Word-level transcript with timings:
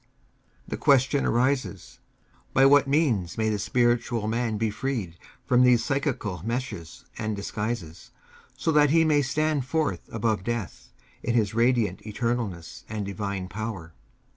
The 0.67 0.77
question 0.77 1.27
arises: 1.27 1.99
By 2.55 2.65
what 2.65 2.87
means 2.87 3.37
may 3.37 3.49
the 3.49 3.59
spiritual 3.59 4.27
man 4.27 4.57
be 4.57 4.71
freed 4.71 5.15
from 5.45 5.61
these 5.61 5.85
psychical 5.85 6.41
meshes 6.43 7.05
and 7.19 7.35
disguises, 7.35 8.09
so 8.57 8.71
that 8.71 8.89
he 8.89 9.05
may 9.05 9.21
stand 9.21 9.63
forth 9.63 10.11
above 10.11 10.43
death, 10.43 10.91
in 11.21 11.35
his 11.35 11.53
radiant 11.53 12.01
eternalness 12.01 12.83
and 12.89 13.05
divine 13.05 13.47
power? 13.47 13.93